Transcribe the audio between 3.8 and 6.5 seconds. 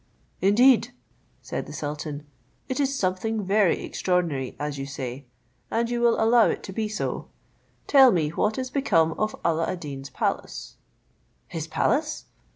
extraordinary, as you say, and you will allow